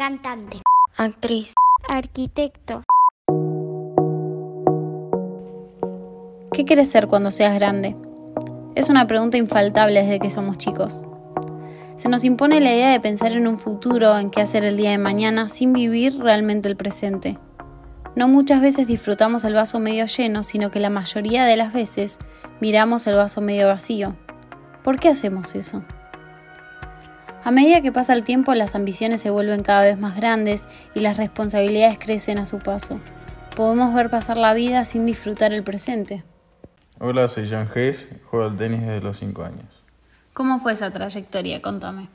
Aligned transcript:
cantante, 0.00 0.62
actriz, 0.96 1.52
arquitecto. 1.86 2.84
¿Qué 6.54 6.64
quieres 6.64 6.90
ser 6.90 7.06
cuando 7.06 7.30
seas 7.30 7.54
grande? 7.54 7.94
Es 8.76 8.88
una 8.88 9.06
pregunta 9.06 9.36
infaltable 9.36 10.00
desde 10.00 10.18
que 10.18 10.30
somos 10.30 10.56
chicos. 10.56 11.04
Se 11.96 12.08
nos 12.08 12.24
impone 12.24 12.60
la 12.60 12.72
idea 12.72 12.92
de 12.92 13.00
pensar 13.00 13.32
en 13.32 13.46
un 13.46 13.58
futuro, 13.58 14.16
en 14.16 14.30
qué 14.30 14.40
hacer 14.40 14.64
el 14.64 14.78
día 14.78 14.88
de 14.88 14.96
mañana, 14.96 15.50
sin 15.50 15.74
vivir 15.74 16.18
realmente 16.18 16.70
el 16.70 16.76
presente. 16.76 17.36
No 18.16 18.26
muchas 18.26 18.62
veces 18.62 18.86
disfrutamos 18.86 19.44
el 19.44 19.52
vaso 19.52 19.80
medio 19.80 20.06
lleno, 20.06 20.44
sino 20.44 20.70
que 20.70 20.80
la 20.80 20.88
mayoría 20.88 21.44
de 21.44 21.58
las 21.58 21.74
veces 21.74 22.18
miramos 22.62 23.06
el 23.06 23.16
vaso 23.16 23.42
medio 23.42 23.66
vacío. 23.66 24.16
¿Por 24.82 24.98
qué 24.98 25.10
hacemos 25.10 25.54
eso? 25.54 25.84
A 27.42 27.50
medida 27.50 27.80
que 27.80 27.90
pasa 27.90 28.12
el 28.12 28.22
tiempo, 28.22 28.54
las 28.54 28.74
ambiciones 28.74 29.22
se 29.22 29.30
vuelven 29.30 29.62
cada 29.62 29.82
vez 29.82 29.98
más 29.98 30.14
grandes 30.14 30.68
y 30.94 31.00
las 31.00 31.16
responsabilidades 31.16 31.98
crecen 31.98 32.38
a 32.38 32.44
su 32.44 32.58
paso. 32.58 33.00
Podemos 33.56 33.94
ver 33.94 34.10
pasar 34.10 34.36
la 34.36 34.52
vida 34.52 34.84
sin 34.84 35.06
disfrutar 35.06 35.54
el 35.54 35.62
presente. 35.62 36.22
Hola, 36.98 37.28
soy 37.28 37.48
Jan 37.48 37.66
Hayes, 37.74 38.06
juego 38.26 38.44
al 38.44 38.58
tenis 38.58 38.82
desde 38.82 39.00
los 39.00 39.16
5 39.16 39.42
años. 39.42 39.64
¿Cómo 40.34 40.60
fue 40.60 40.74
esa 40.74 40.90
trayectoria? 40.90 41.62
Contame. 41.62 42.08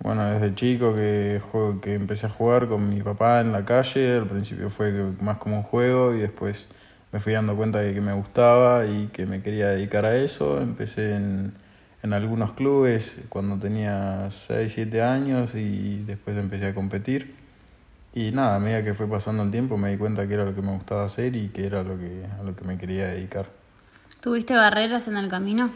Bueno, 0.00 0.26
desde 0.26 0.54
chico 0.54 0.94
que, 0.94 1.40
juego, 1.50 1.80
que 1.80 1.94
empecé 1.94 2.26
a 2.26 2.28
jugar 2.28 2.68
con 2.68 2.90
mi 2.90 3.00
papá 3.00 3.40
en 3.40 3.52
la 3.52 3.64
calle, 3.64 4.18
al 4.18 4.26
principio 4.26 4.68
fue 4.68 4.92
más 5.20 5.38
como 5.38 5.56
un 5.56 5.62
juego 5.62 6.14
y 6.14 6.20
después 6.20 6.68
me 7.10 7.20
fui 7.20 7.32
dando 7.32 7.56
cuenta 7.56 7.78
de 7.78 7.94
que 7.94 8.02
me 8.02 8.12
gustaba 8.12 8.84
y 8.84 9.06
que 9.14 9.24
me 9.24 9.40
quería 9.40 9.68
dedicar 9.68 10.04
a 10.04 10.14
eso. 10.14 10.60
Empecé 10.60 11.14
en, 11.14 11.54
en 12.02 12.12
algunos 12.12 12.52
clubes 12.52 13.14
cuando 13.28 13.56
tenía 13.58 14.28
6, 14.30 14.72
7 14.74 15.02
años 15.02 15.54
y 15.54 16.02
después 16.04 16.36
empecé 16.36 16.66
a 16.66 16.74
competir. 16.74 17.34
Y 18.14 18.32
nada, 18.32 18.56
a 18.56 18.58
medida 18.58 18.84
que 18.84 18.92
fue 18.92 19.06
pasando 19.06 19.42
el 19.42 19.50
tiempo 19.50 19.78
me 19.78 19.90
di 19.90 19.96
cuenta 19.96 20.26
que 20.26 20.34
era 20.34 20.44
lo 20.44 20.54
que 20.54 20.62
me 20.62 20.72
gustaba 20.72 21.04
hacer 21.04 21.34
y 21.36 21.48
que 21.48 21.64
era 21.64 21.82
lo 21.82 21.98
que, 21.98 22.26
a 22.38 22.42
lo 22.42 22.54
que 22.54 22.64
me 22.64 22.76
quería 22.76 23.06
dedicar. 23.08 23.46
¿Tuviste 24.20 24.54
barreras 24.54 25.08
en 25.08 25.16
el 25.16 25.28
camino? 25.28 25.70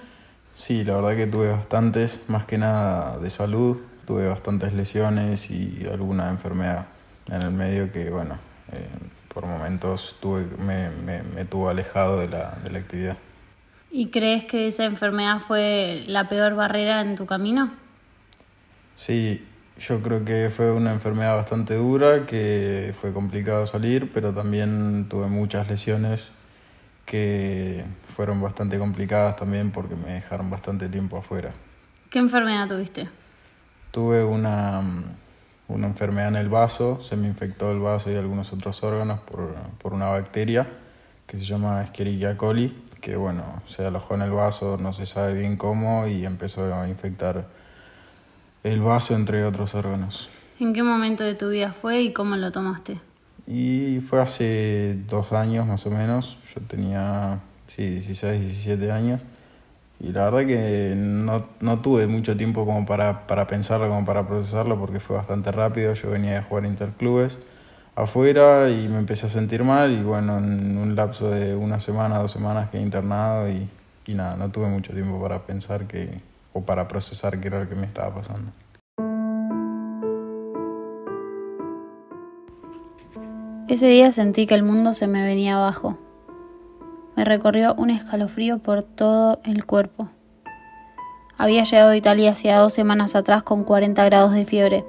Sí, 0.55 0.85
la 0.85 0.97
verdad 0.97 1.17
que 1.17 1.27
tuve 1.27 1.49
bastantes, 1.49 2.21
más 2.29 2.45
que 2.45 2.59
nada 2.59 3.19
de 3.19 3.31
salud, 3.31 3.79
tuve 4.07 4.29
bastantes 4.29 4.73
lesiones 4.73 5.51
y 5.51 5.87
alguna 5.91 6.29
enfermedad 6.29 6.87
en 7.29 7.43
el 7.43 7.53
medio 7.53 7.93
que, 7.93 8.11
bueno, 8.11 8.39
eh, 8.73 8.89
por 9.33 9.47
momentos 9.47 10.17
tuve, 10.21 10.47
me, 10.59 10.91
me, 10.91 11.23
me 11.23 11.45
tuvo 11.45 11.69
alejado 11.69 12.21
de 12.21 12.29
la, 12.29 12.59
de 12.63 12.71
la 12.71 12.79
actividad. 12.79 13.17
¿Y 13.99 14.09
crees 14.09 14.45
que 14.45 14.67
esa 14.67 14.85
enfermedad 14.85 15.39
fue 15.39 16.05
la 16.07 16.29
peor 16.29 16.55
barrera 16.55 17.01
en 17.01 17.17
tu 17.17 17.25
camino? 17.25 17.71
Sí, 18.95 19.43
yo 19.79 20.03
creo 20.03 20.23
que 20.23 20.51
fue 20.55 20.71
una 20.71 20.93
enfermedad 20.93 21.35
bastante 21.35 21.77
dura, 21.77 22.27
que 22.27 22.95
fue 23.01 23.15
complicado 23.15 23.67
salir, 23.67 24.13
pero 24.13 24.35
también 24.35 25.07
tuve 25.09 25.29
muchas 25.29 25.67
lesiones 25.71 26.29
que 27.07 27.87
fueron 28.15 28.43
bastante 28.43 28.79
complicadas 28.79 29.37
también 29.37 29.71
porque 29.71 29.97
me 29.97 30.13
dejaron 30.13 30.51
bastante 30.51 30.91
tiempo 30.91 31.17
afuera. 31.17 31.55
¿Qué 32.11 32.19
enfermedad 32.19 32.69
tuviste? 32.69 33.09
Tuve 33.93 34.23
una, 34.23 34.83
una 35.69 35.87
enfermedad 35.87 36.29
en 36.29 36.37
el 36.37 36.51
vaso, 36.51 37.03
se 37.03 37.17
me 37.17 37.29
infectó 37.29 37.73
el 37.73 37.79
vaso 37.79 38.11
y 38.11 38.17
algunos 38.17 38.53
otros 38.53 38.83
órganos 38.83 39.21
por, 39.21 39.55
por 39.79 39.95
una 39.95 40.11
bacteria 40.11 40.67
que 41.27 41.39
se 41.39 41.45
llama 41.45 41.83
Escherichia 41.83 42.37
coli 42.37 42.87
que 43.07 43.15
bueno, 43.15 43.63
se 43.69 43.87
alojó 43.87 44.17
en 44.17 44.23
el 44.23 44.33
vaso, 44.33 44.79
no 44.81 44.93
se 44.93 45.07
sabe 45.07 45.35
bien 45.35 45.57
cómo, 45.57 46.09
y 46.09 46.25
empezó 46.25 46.75
a 46.75 46.89
infectar 46.89 47.47
el 48.65 48.81
vaso 48.81 49.15
entre 49.15 49.45
otros 49.45 49.77
órganos. 49.77 50.29
¿En 50.59 50.73
qué 50.73 50.83
momento 50.83 51.23
de 51.23 51.37
tu 51.37 51.51
vida 51.51 51.73
fue 51.73 52.03
y 52.03 52.13
cómo 52.13 52.35
lo 52.35 52.51
tomaste? 52.51 52.99
Y 53.47 54.01
fue 54.01 54.21
hace 54.21 54.99
dos 55.09 55.33
años 55.33 55.65
más 55.69 55.87
o 55.87 55.91
menos, 55.93 56.39
yo 56.53 56.61
tenía, 56.63 57.39
sí, 57.69 57.91
16, 57.91 58.41
17 58.41 58.91
años, 58.91 59.21
y 60.01 60.09
la 60.09 60.29
verdad 60.29 60.47
que 60.49 60.95
no, 60.97 61.47
no 61.61 61.79
tuve 61.79 62.09
mucho 62.09 62.37
tiempo 62.37 62.67
como 62.67 62.87
para, 62.87 63.29
para 63.29 63.47
pensarlo, 63.47 63.89
como 63.89 64.05
para 64.05 64.27
procesarlo, 64.27 64.81
porque 64.81 64.99
fue 64.99 65.15
bastante 65.15 65.53
rápido, 65.53 65.95
yo 65.95 66.11
venía 66.11 66.35
de 66.35 66.43
jugar 66.43 66.65
interclubes 66.65 67.39
afuera 67.97 68.69
y 68.69 68.89
me 68.89 68.99
empecé 68.99 69.27
a 69.27 69.29
sentir 69.31 69.65
mal 69.65 69.91
y 69.91 70.03
bueno, 70.03 70.37
en 70.37 70.77
un 70.77 70.95
lapso 70.95 71.31
de 71.31 71.57
una 71.57 71.81
semana, 71.81 72.19
dos 72.19 72.31
semanas 72.31 72.71
quedé 72.71 72.83
internado 72.83 73.49
y, 73.49 73.69
y 74.07 74.15
nada, 74.15 74.37
no 74.37 74.51
tuve 74.51 74.69
mucho 74.69 74.93
tiempo 74.93 75.21
para 75.21 75.45
pensar 75.47 75.87
que, 75.87 76.21
o 76.53 76.61
para 76.61 76.87
procesar 76.87 77.41
qué 77.41 77.49
era 77.49 77.61
lo 77.61 77.69
que 77.69 77.75
me 77.75 77.87
estaba 77.87 78.15
pasando. 78.15 78.53
Ese 83.67 83.89
día 83.89 84.13
sentí 84.13 84.47
que 84.47 84.55
el 84.55 84.63
mundo 84.63 84.93
se 84.93 85.09
me 85.09 85.25
venía 85.25 85.57
abajo. 85.57 85.99
Me 87.17 87.25
recorrió 87.25 87.75
un 87.75 87.91
escalofrío 87.91 88.59
por 88.59 88.83
todo 88.83 89.41
el 89.45 89.65
cuerpo. 89.65 90.09
Había 91.39 91.65
llegado 91.65 91.91
a 91.91 91.97
Italia 91.97 92.31
hacía 92.31 92.59
dos 92.59 92.75
semanas 92.75 93.17
atrás 93.17 93.43
con 93.43 93.65
40 93.65 94.05
grados 94.05 94.33
de 94.33 94.45
fiebre 94.45 94.85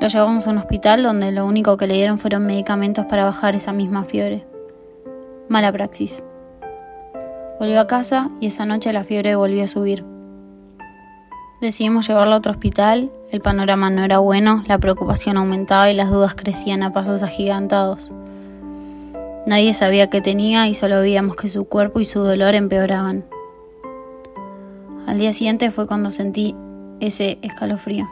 lo 0.00 0.08
llevamos 0.08 0.46
a 0.46 0.50
un 0.50 0.58
hospital 0.58 1.02
donde 1.02 1.30
lo 1.30 1.44
único 1.44 1.76
que 1.76 1.86
le 1.86 1.94
dieron 1.94 2.18
fueron 2.18 2.46
medicamentos 2.46 3.04
para 3.04 3.26
bajar 3.26 3.54
esa 3.54 3.72
misma 3.72 4.04
fiebre. 4.04 4.46
Mala 5.48 5.70
praxis. 5.70 6.22
Volvió 7.58 7.78
a 7.80 7.86
casa 7.86 8.30
y 8.40 8.46
esa 8.46 8.64
noche 8.64 8.94
la 8.94 9.04
fiebre 9.04 9.36
volvió 9.36 9.62
a 9.62 9.68
subir. 9.68 10.04
Decidimos 11.60 12.08
llevarlo 12.08 12.34
a 12.34 12.38
otro 12.38 12.52
hospital, 12.52 13.10
el 13.30 13.42
panorama 13.42 13.90
no 13.90 14.02
era 14.02 14.18
bueno, 14.18 14.64
la 14.66 14.78
preocupación 14.78 15.36
aumentaba 15.36 15.90
y 15.90 15.94
las 15.94 16.10
dudas 16.10 16.34
crecían 16.34 16.82
a 16.82 16.94
pasos 16.94 17.22
agigantados. 17.22 18.14
Nadie 19.46 19.74
sabía 19.74 20.08
qué 20.08 20.22
tenía 20.22 20.66
y 20.68 20.72
solo 20.72 21.00
veíamos 21.00 21.36
que 21.36 21.48
su 21.50 21.66
cuerpo 21.66 22.00
y 22.00 22.06
su 22.06 22.20
dolor 22.20 22.54
empeoraban. 22.54 23.26
Al 25.06 25.18
día 25.18 25.34
siguiente 25.34 25.70
fue 25.70 25.86
cuando 25.86 26.10
sentí 26.10 26.54
ese 27.00 27.38
escalofrío. 27.42 28.08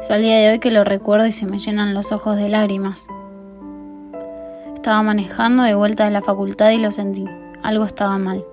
Es 0.00 0.12
al 0.12 0.22
día 0.22 0.38
de 0.38 0.50
hoy 0.50 0.58
que 0.60 0.70
lo 0.70 0.84
recuerdo 0.84 1.26
y 1.26 1.32
se 1.32 1.44
me 1.44 1.58
llenan 1.58 1.92
los 1.92 2.12
ojos 2.12 2.36
de 2.36 2.48
lágrimas. 2.48 3.08
Estaba 4.74 5.02
manejando 5.02 5.64
de 5.64 5.74
vuelta 5.74 6.04
de 6.04 6.12
la 6.12 6.22
facultad 6.22 6.70
y 6.70 6.78
lo 6.78 6.92
sentí. 6.92 7.24
Algo 7.64 7.84
estaba 7.84 8.16
mal. 8.16 8.44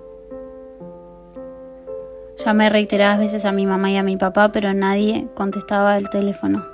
Llamé 2.44 2.68
reiteradas 2.68 3.20
veces 3.20 3.44
a 3.44 3.52
mi 3.52 3.64
mamá 3.64 3.92
y 3.92 3.96
a 3.96 4.02
mi 4.02 4.16
papá, 4.16 4.50
pero 4.50 4.74
nadie 4.74 5.28
contestaba 5.34 5.96
el 5.96 6.10
teléfono. 6.10 6.64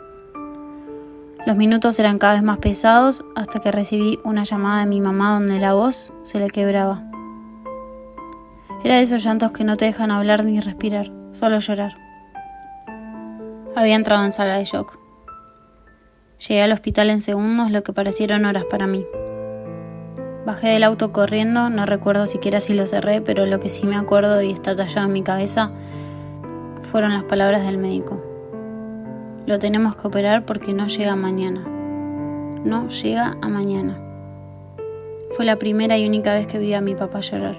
Los 1.46 1.56
minutos 1.56 1.98
eran 1.98 2.18
cada 2.18 2.34
vez 2.34 2.42
más 2.42 2.58
pesados 2.58 3.24
hasta 3.36 3.60
que 3.60 3.72
recibí 3.72 4.20
una 4.24 4.44
llamada 4.44 4.80
de 4.80 4.86
mi 4.86 5.02
mamá 5.02 5.34
donde 5.34 5.58
la 5.58 5.74
voz 5.74 6.14
se 6.22 6.40
le 6.40 6.48
quebraba. 6.48 7.02
Era 8.84 8.96
de 8.96 9.02
esos 9.02 9.22
llantos 9.22 9.52
que 9.52 9.64
no 9.64 9.76
te 9.76 9.84
dejan 9.84 10.10
hablar 10.10 10.44
ni 10.44 10.60
respirar, 10.60 11.12
solo 11.32 11.58
llorar. 11.58 12.11
Había 13.74 13.94
entrado 13.94 14.24
en 14.24 14.32
sala 14.32 14.58
de 14.58 14.64
shock. 14.64 14.98
Llegué 16.46 16.62
al 16.62 16.72
hospital 16.72 17.08
en 17.08 17.22
segundos, 17.22 17.70
lo 17.70 17.82
que 17.82 17.94
parecieron 17.94 18.44
horas 18.44 18.64
para 18.66 18.86
mí. 18.86 19.06
Bajé 20.44 20.68
del 20.68 20.82
auto 20.82 21.12
corriendo, 21.12 21.70
no 21.70 21.86
recuerdo 21.86 22.26
siquiera 22.26 22.60
si 22.60 22.74
lo 22.74 22.84
cerré, 22.86 23.22
pero 23.22 23.46
lo 23.46 23.60
que 23.60 23.70
sí 23.70 23.86
me 23.86 23.96
acuerdo 23.96 24.42
y 24.42 24.50
está 24.50 24.76
tallado 24.76 25.06
en 25.06 25.12
mi 25.12 25.22
cabeza 25.22 25.70
fueron 26.82 27.14
las 27.14 27.24
palabras 27.24 27.64
del 27.64 27.78
médico. 27.78 28.20
Lo 29.46 29.58
tenemos 29.58 29.96
que 29.96 30.06
operar 30.06 30.44
porque 30.44 30.74
no 30.74 30.88
llega 30.88 31.16
mañana. 31.16 31.64
No 32.64 32.88
llega 32.88 33.38
a 33.40 33.48
mañana. 33.48 33.98
Fue 35.30 35.46
la 35.46 35.56
primera 35.56 35.96
y 35.96 36.06
única 36.06 36.34
vez 36.34 36.46
que 36.46 36.58
vi 36.58 36.74
a 36.74 36.82
mi 36.82 36.94
papá 36.94 37.20
llorar. 37.20 37.56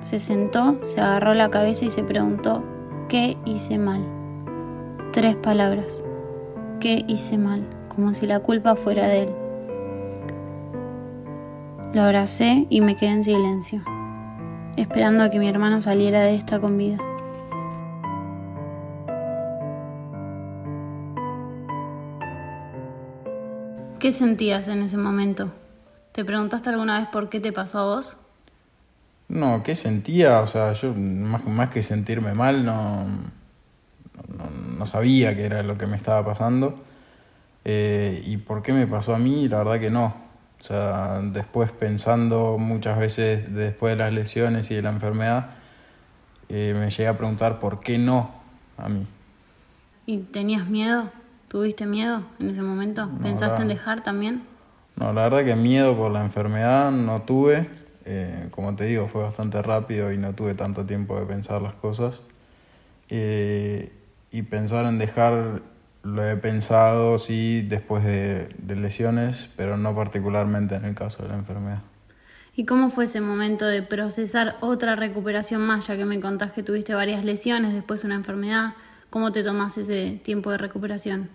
Se 0.00 0.18
sentó, 0.18 0.84
se 0.84 1.00
agarró 1.00 1.32
la 1.34 1.50
cabeza 1.50 1.84
y 1.84 1.90
se 1.90 2.02
preguntó, 2.02 2.64
¿qué 3.08 3.36
hice 3.44 3.78
mal? 3.78 4.15
Tres 5.16 5.34
palabras. 5.34 6.04
¿Qué 6.78 7.02
hice 7.08 7.38
mal? 7.38 7.66
Como 7.88 8.12
si 8.12 8.26
la 8.26 8.40
culpa 8.40 8.76
fuera 8.76 9.08
de 9.08 9.22
él. 9.22 9.30
Lo 11.94 12.02
abracé 12.02 12.66
y 12.68 12.82
me 12.82 12.96
quedé 12.96 13.12
en 13.12 13.24
silencio, 13.24 13.82
esperando 14.76 15.24
a 15.24 15.30
que 15.30 15.38
mi 15.38 15.48
hermano 15.48 15.80
saliera 15.80 16.20
de 16.20 16.34
esta 16.34 16.60
con 16.60 16.76
vida. 16.76 16.98
¿Qué 23.98 24.12
sentías 24.12 24.68
en 24.68 24.82
ese 24.82 24.98
momento? 24.98 25.48
¿Te 26.12 26.26
preguntaste 26.26 26.68
alguna 26.68 27.00
vez 27.00 27.08
por 27.08 27.30
qué 27.30 27.40
te 27.40 27.54
pasó 27.54 27.78
a 27.78 27.84
vos? 27.86 28.18
No, 29.28 29.62
¿qué 29.62 29.76
sentía? 29.76 30.42
O 30.42 30.46
sea, 30.46 30.74
yo 30.74 30.92
más, 30.94 31.42
más 31.46 31.70
que 31.70 31.82
sentirme 31.82 32.34
mal, 32.34 32.66
no, 32.66 33.06
no, 34.76 34.86
sabía 34.86 35.36
qué 35.36 35.44
era 35.44 35.62
lo 35.62 35.78
que 35.78 35.86
me 35.86 35.96
estaba 35.96 36.24
pasando. 36.24 36.82
Eh, 37.64 38.22
¿Y 38.24 38.36
por 38.36 38.62
qué 38.62 38.72
me 38.72 38.86
pasó 38.86 39.14
a 39.14 39.18
mí? 39.18 39.48
La 39.48 39.58
verdad 39.58 39.80
que 39.80 39.90
no. 39.90 40.14
O 40.60 40.64
sea, 40.64 41.20
después 41.22 41.70
pensando 41.70 42.58
muchas 42.58 42.98
veces 42.98 43.54
después 43.54 43.92
de 43.92 43.96
las 43.96 44.12
lesiones 44.12 44.70
y 44.70 44.74
de 44.74 44.82
la 44.82 44.90
enfermedad, 44.90 45.50
eh, 46.48 46.74
me 46.78 46.90
llegué 46.90 47.08
a 47.08 47.16
preguntar 47.16 47.60
por 47.60 47.80
qué 47.80 47.98
no 47.98 48.30
a 48.78 48.88
mí. 48.88 49.06
¿Y 50.06 50.18
tenías 50.18 50.68
miedo? 50.68 51.10
¿Tuviste 51.48 51.86
miedo 51.86 52.22
en 52.38 52.50
ese 52.50 52.62
momento? 52.62 53.08
¿Pensaste 53.22 53.62
en 53.62 53.68
dejar 53.68 54.02
también? 54.02 54.42
No, 54.96 55.12
la 55.12 55.28
verdad 55.28 55.44
que 55.44 55.54
miedo 55.56 55.96
por 55.96 56.10
la 56.10 56.22
enfermedad 56.22 56.90
no 56.90 57.22
tuve. 57.22 57.68
Eh, 58.04 58.48
como 58.50 58.74
te 58.76 58.84
digo, 58.84 59.08
fue 59.08 59.22
bastante 59.22 59.60
rápido 59.62 60.12
y 60.12 60.18
no 60.18 60.34
tuve 60.34 60.54
tanto 60.54 60.86
tiempo 60.86 61.18
de 61.18 61.26
pensar 61.26 61.60
las 61.60 61.74
cosas. 61.74 62.20
Eh, 63.08 63.92
y 64.36 64.42
pensar 64.42 64.84
en 64.84 64.98
dejar 64.98 65.62
lo 66.02 66.28
he 66.28 66.36
pensado, 66.36 67.18
sí, 67.18 67.62
después 67.62 68.04
de, 68.04 68.48
de, 68.58 68.76
lesiones, 68.76 69.48
pero 69.56 69.78
no 69.78 69.94
particularmente 69.96 70.74
en 70.74 70.84
el 70.84 70.94
caso 70.94 71.22
de 71.22 71.30
la 71.30 71.36
enfermedad. 71.36 71.82
¿Y 72.54 72.66
cómo 72.66 72.90
fue 72.90 73.04
ese 73.04 73.22
momento 73.22 73.64
de 73.64 73.82
procesar 73.82 74.58
otra 74.60 74.94
recuperación 74.94 75.62
más, 75.62 75.86
ya 75.86 75.96
que 75.96 76.04
me 76.04 76.20
contás 76.20 76.52
que 76.52 76.62
tuviste 76.62 76.94
varias 76.94 77.24
lesiones, 77.24 77.72
después 77.72 78.04
una 78.04 78.14
enfermedad? 78.14 78.74
¿Cómo 79.08 79.32
te 79.32 79.42
tomás 79.42 79.78
ese 79.78 80.20
tiempo 80.22 80.50
de 80.50 80.58
recuperación? 80.58 81.30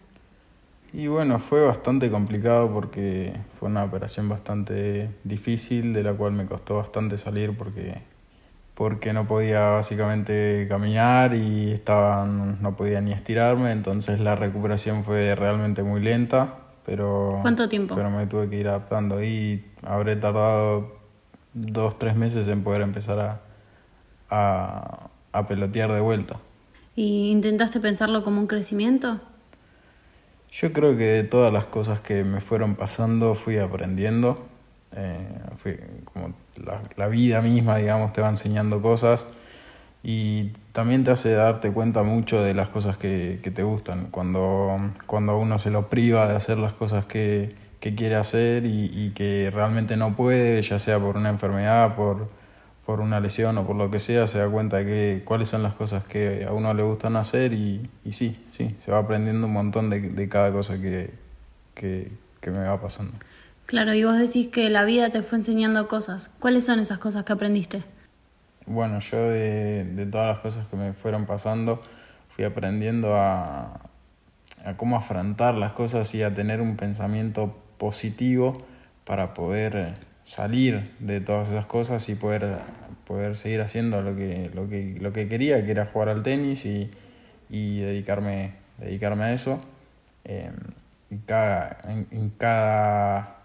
Y 0.94 1.07
bueno, 1.07 1.39
fue 1.39 1.65
bastante 1.65 2.12
complicado 2.12 2.71
porque 2.71 3.33
fue 3.59 3.69
una 3.69 3.83
operación 3.83 4.30
bastante 4.30 5.09
difícil, 5.24 5.94
de 5.94 6.03
la 6.03 6.13
cual 6.13 6.33
me 6.33 6.45
costó 6.45 6.77
bastante 6.77 7.18
salir 7.18 7.57
porque, 7.57 8.03
porque 8.81 9.13
no 9.13 9.28
podía 9.28 9.69
básicamente 9.69 10.66
caminar 10.68 11.36
y 11.36 11.72
estaba, 11.72 12.25
no 12.25 12.75
podía 12.75 13.00
ni 13.00 13.12
estirarme, 13.12 13.72
entonces 13.72 14.19
la 14.19 14.36
recuperación 14.36 15.04
fue 15.04 15.36
realmente 15.36 15.83
muy 15.83 16.01
lenta. 16.01 16.56
Pero, 16.83 17.38
¿Cuánto 17.44 17.69
tiempo? 17.69 17.94
Pero 17.94 18.10
me 18.10 18.25
tuve 18.25 18.50
que 18.50 18.56
ir 18.56 18.68
adaptando 18.68 19.24
y 19.24 19.63
habré 19.83 20.16
tardado 20.16 20.98
dos, 21.54 22.00
tres 22.00 22.16
meses 22.16 22.48
en 22.48 22.63
poder 22.63 22.81
empezar 22.81 23.19
a, 23.19 23.42
a, 24.31 25.12
a 25.31 25.48
pelotear 25.48 25.94
de 25.94 26.01
vuelta. 26.01 26.39
¿Y 26.95 27.30
intentaste 27.30 27.80
pensarlo 27.81 28.24
como 28.24 28.42
un 28.42 28.48
crecimiento? 28.48 29.22
Yo 30.50 30.74
creo 30.74 30.98
que 30.98 31.04
de 31.04 31.24
todas 31.24 31.54
las 31.54 31.66
cosas 31.66 32.01
que 32.01 32.24
me 32.24 32.42
fueron 32.42 32.74
pasando 32.74 33.36
fui 33.36 33.60
aprendiendo. 33.60 34.48
Eh, 34.94 35.39
fui 35.57 35.77
como 36.04 36.34
la, 36.95 37.07
vida 37.07 37.41
misma, 37.41 37.77
digamos, 37.77 38.13
te 38.13 38.21
va 38.21 38.29
enseñando 38.29 38.81
cosas 38.81 39.27
y 40.03 40.51
también 40.71 41.03
te 41.03 41.12
hace 41.12 41.31
darte 41.31 41.71
cuenta 41.71 42.03
mucho 42.03 42.41
de 42.41 42.53
las 42.53 42.69
cosas 42.69 42.97
que, 42.97 43.39
que 43.44 43.51
te 43.51 43.63
gustan. 43.63 44.07
Cuando, 44.12 44.79
cuando 45.06 45.38
uno 45.38 45.59
se 45.59 45.69
lo 45.71 45.89
priva 45.89 46.27
de 46.27 46.35
hacer 46.35 46.57
las 46.57 46.73
cosas 46.73 47.06
que, 47.06 47.56
que 47.81 47.95
quiere 47.95 48.15
hacer 48.15 48.63
y, 48.65 49.12
que 49.15 49.51
realmente 49.51 49.97
no 49.97 50.15
puede, 50.15 50.62
ya 50.62 50.77
sea 50.77 51.00
por 51.00 51.18
una 51.18 51.29
enfermedad, 51.29 51.95
por, 51.95 52.29
por 52.85 53.00
una 53.00 53.19
lesión 53.19 53.57
o 53.57 53.65
por 53.65 53.75
lo 53.75 53.89
que 53.89 54.00
sea, 54.00 54.27
se 54.27 54.38
da 54.38 54.47
cuenta 54.47 54.77
de 54.77 54.85
que, 54.85 55.21
cuáles 55.25 55.50
son 55.50 55.63
las 55.63 55.74
cosas 55.74 56.06
que 56.06 56.45
a 56.47 56.53
uno 56.53 56.74
le 56.75 56.83
gustan 56.83 57.15
hacer 57.15 57.53
y, 57.53 57.89
y 58.06 58.12
sí, 58.12 58.39
sí, 58.56 58.75
se 58.85 58.91
va 58.91 59.00
aprendiendo 59.00 59.47
un 59.47 59.53
montón 59.53 59.89
de, 59.89 60.29
cada 60.29 60.51
cosa 60.51 60.79
que, 60.79 61.09
que, 61.74 62.12
me 62.51 62.59
va 62.59 62.79
pasando. 62.79 63.13
Claro, 63.71 63.94
y 63.94 64.03
vos 64.03 64.19
decís 64.19 64.50
que 64.50 64.69
la 64.69 64.83
vida 64.83 65.12
te 65.12 65.21
fue 65.21 65.38
enseñando 65.38 65.88
cosas. 65.88 66.27
¿Cuáles 66.27 66.65
son 66.65 66.81
esas 66.81 67.00
cosas 67.00 67.23
que 67.23 67.31
aprendiste? 67.31 67.81
Bueno, 68.65 69.00
yo 69.00 69.29
de, 69.29 70.09
todas 70.12 70.27
las 70.27 70.39
cosas 70.39 70.68
que 70.68 70.75
me 70.75 70.91
fueron 70.91 71.25
pasando 71.25 71.81
fui 72.35 72.44
aprendiendo 72.44 73.15
a, 73.15 73.79
cómo 74.75 74.97
afrontar 74.97 75.56
las 75.56 75.71
cosas 75.71 76.13
y 76.13 76.21
a 76.21 76.33
tener 76.33 76.59
un 76.59 76.75
pensamiento 76.75 77.56
positivo 77.77 78.62
para 79.06 79.33
poder 79.33 79.94
salir 80.25 80.91
de 81.00 81.21
todas 81.21 81.47
esas 81.47 81.65
cosas 81.65 82.09
y 82.09 82.15
poder, 82.15 82.57
poder 83.07 83.38
seguir 83.38 83.62
haciendo 83.62 84.01
lo 84.01 84.17
que, 84.17 84.51
lo, 84.53 84.67
que, 84.67 84.97
lo 85.00 85.13
que 85.13 85.29
quería, 85.29 85.63
que 85.63 85.71
era 85.71 85.85
jugar 85.85 86.09
al 86.09 86.24
tenis 86.24 86.65
y, 86.65 86.91
y 87.50 87.79
dedicarme, 87.79 88.51
dedicarme 88.79 89.24
a 89.24 89.31
eso. 89.33 89.62
En, 90.25 90.56
en, 91.09 91.19
cada, 92.35 93.40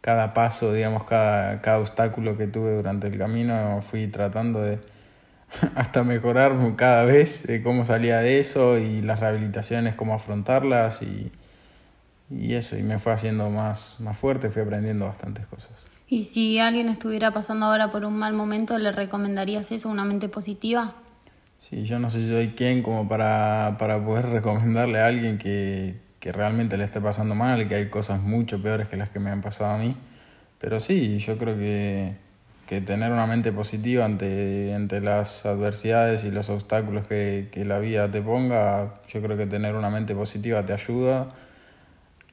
cada 0.00 0.34
paso, 0.34 0.72
digamos, 0.72 1.04
cada, 1.04 1.60
cada 1.60 1.78
obstáculo 1.78 2.36
que 2.36 2.46
tuve 2.46 2.74
durante 2.74 3.08
el 3.08 3.18
camino, 3.18 3.82
fui 3.82 4.06
tratando 4.06 4.60
de 4.60 4.78
hasta 5.74 6.04
mejorar 6.04 6.52
cada 6.76 7.04
vez 7.04 7.46
de 7.46 7.62
cómo 7.62 7.84
salía 7.84 8.20
de 8.20 8.40
eso 8.40 8.78
y 8.78 9.02
las 9.02 9.20
rehabilitaciones, 9.20 9.94
cómo 9.94 10.14
afrontarlas 10.14 11.02
y, 11.02 11.30
y 12.30 12.54
eso, 12.54 12.78
y 12.78 12.82
me 12.82 12.98
fue 12.98 13.12
haciendo 13.12 13.50
más, 13.50 13.96
más 14.00 14.16
fuerte, 14.16 14.50
fui 14.50 14.62
aprendiendo 14.62 15.06
bastantes 15.06 15.46
cosas. 15.46 15.72
¿Y 16.08 16.24
si 16.24 16.58
alguien 16.58 16.88
estuviera 16.88 17.30
pasando 17.30 17.66
ahora 17.66 17.90
por 17.90 18.04
un 18.04 18.18
mal 18.18 18.32
momento, 18.32 18.76
le 18.78 18.90
recomendarías 18.90 19.70
eso, 19.70 19.88
una 19.88 20.04
mente 20.04 20.28
positiva? 20.28 20.94
Sí, 21.60 21.84
yo 21.84 21.98
no 21.98 22.10
sé 22.10 22.22
si 22.22 22.28
soy 22.28 22.48
quién 22.48 22.82
como 22.82 23.06
para, 23.06 23.76
para 23.78 24.04
poder 24.04 24.26
recomendarle 24.30 25.00
a 25.00 25.06
alguien 25.06 25.38
que, 25.38 26.00
que 26.20 26.32
realmente 26.32 26.76
le 26.76 26.84
esté 26.84 27.00
pasando 27.00 27.34
mal, 27.34 27.66
que 27.66 27.74
hay 27.74 27.88
cosas 27.88 28.20
mucho 28.20 28.62
peores 28.62 28.88
que 28.88 28.96
las 28.96 29.08
que 29.08 29.18
me 29.18 29.30
han 29.30 29.40
pasado 29.40 29.70
a 29.70 29.78
mí. 29.78 29.96
Pero 30.60 30.78
sí, 30.78 31.18
yo 31.18 31.38
creo 31.38 31.56
que, 31.56 32.14
que 32.66 32.80
tener 32.82 33.10
una 33.10 33.26
mente 33.26 33.50
positiva 33.50 34.04
ante, 34.04 34.74
ante 34.74 35.00
las 35.00 35.46
adversidades 35.46 36.22
y 36.24 36.30
los 36.30 36.50
obstáculos 36.50 37.08
que, 37.08 37.48
que 37.50 37.64
la 37.64 37.78
vida 37.78 38.10
te 38.10 38.20
ponga, 38.20 38.94
yo 39.08 39.22
creo 39.22 39.36
que 39.36 39.46
tener 39.46 39.74
una 39.74 39.90
mente 39.90 40.14
positiva 40.14 40.64
te 40.64 40.74
ayuda 40.74 41.32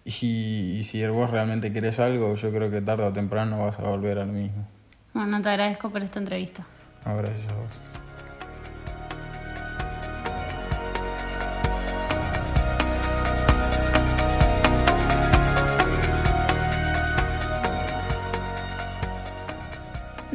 y, 0.08 0.78
y, 0.78 0.84
si 0.84 1.06
vos 1.08 1.30
realmente 1.30 1.74
querés 1.74 2.00
algo, 2.00 2.36
yo 2.36 2.52
creo 2.52 2.72
que 2.72 2.82
tarde 2.82 3.04
o 3.04 3.12
temprano 3.12 3.66
vas 3.66 3.78
a 3.78 3.84
volver 3.84 4.20
al 4.20 4.30
mismo. 4.30 4.66
Bueno, 5.14 5.42
te 5.42 5.50
agradezco 5.50 5.90
por 5.90 6.02
esta 6.02 6.20
entrevista. 6.20 6.66
No, 7.06 7.18
gracias 7.18 7.50
a 7.50 7.54
vos. 7.54 8.07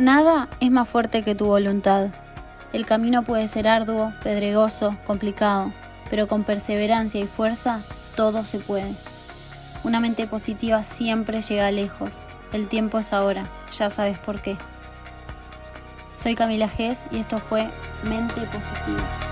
Nada 0.02 0.48
es 0.58 0.72
más 0.72 0.88
fuerte 0.88 1.22
que 1.22 1.36
tu 1.36 1.46
voluntad. 1.46 2.08
El 2.72 2.84
camino 2.84 3.22
puede 3.22 3.46
ser 3.46 3.68
arduo, 3.68 4.12
pedregoso, 4.24 4.96
complicado, 5.04 5.72
pero 6.10 6.26
con 6.26 6.42
perseverancia 6.42 7.20
y 7.20 7.28
fuerza 7.28 7.82
todo 8.16 8.44
se 8.44 8.58
puede. 8.58 8.96
Una 9.84 10.00
mente 10.00 10.26
positiva 10.26 10.82
siempre 10.82 11.40
llega 11.40 11.70
lejos. 11.70 12.26
El 12.52 12.66
tiempo 12.66 12.98
es 12.98 13.12
ahora, 13.12 13.46
ya 13.70 13.90
sabes 13.90 14.18
por 14.18 14.42
qué. 14.42 14.56
Soy 16.16 16.34
Camila 16.34 16.68
Gess 16.68 17.06
y 17.12 17.20
esto 17.20 17.38
fue 17.38 17.70
Mente 18.02 18.40
Positiva. 18.40 19.31